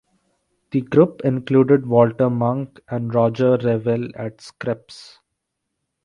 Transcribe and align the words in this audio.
The 0.71 0.81
group 0.81 1.21
included 1.23 1.85
Walter 1.85 2.27
Munk 2.27 2.79
and 2.89 3.13
Roger 3.13 3.55
Revelle 3.59 4.09
at 4.19 4.41
Scripps. 4.41 5.19